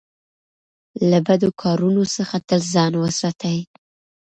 له 1.09 1.19
بدو 1.27 1.49
کارونو 1.61 2.03
څخه 2.15 2.35
تل 2.47 2.61
ځان 2.73 2.93
وساتئ. 3.01 3.57